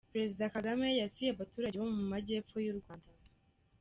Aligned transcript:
Perezida 0.13 0.53
Kagame 0.55 0.87
yasuye 1.01 1.29
abaturage 1.31 1.75
bo 1.81 1.87
mumajyepfo 1.97 2.55
y’urwanda 2.65 3.09